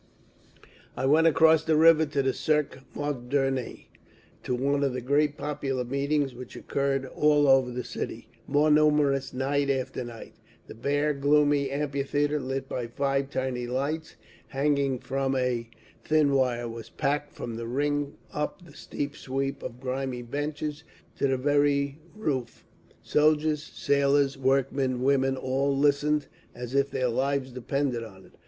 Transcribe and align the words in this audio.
I 0.97 1.05
went 1.05 1.27
across 1.27 1.63
the 1.63 1.75
river 1.75 2.07
to 2.07 2.23
the 2.23 2.33
Cirque 2.33 2.79
Moderne, 2.95 3.81
to 4.41 4.55
one 4.55 4.83
of 4.83 4.93
the 4.93 4.99
great 5.01 5.37
popular 5.37 5.83
meetings 5.83 6.33
which 6.33 6.55
occurred 6.55 7.05
all 7.05 7.47
over 7.47 7.69
the 7.69 7.83
city, 7.83 8.27
more 8.47 8.71
numerous 8.71 9.31
night 9.31 9.69
after 9.69 10.03
night. 10.03 10.33
The 10.65 10.73
bare, 10.73 11.13
gloomy 11.13 11.69
amphitheatre, 11.69 12.39
lit 12.39 12.67
by 12.67 12.87
five 12.87 13.29
tiny 13.29 13.67
lights 13.67 14.15
hanging 14.47 14.97
from 14.97 15.35
a 15.35 15.69
thin 16.03 16.31
wire, 16.33 16.67
was 16.67 16.89
packed 16.89 17.35
from 17.35 17.55
the 17.55 17.67
ring 17.67 18.15
up 18.33 18.65
the 18.65 18.73
steep 18.73 19.15
sweep 19.15 19.61
of 19.61 19.79
grimy 19.79 20.23
benches 20.23 20.83
to 21.17 21.27
the 21.27 21.37
very 21.37 21.99
roof—soldiers, 22.15 23.61
sailors, 23.61 24.35
workmen, 24.35 25.03
women, 25.03 25.37
all 25.37 25.77
listening 25.77 26.23
as 26.55 26.73
if 26.73 26.89
their 26.89 27.09
lives 27.09 27.51
depended 27.51 28.01
upon 28.01 28.25
it. 28.25 28.31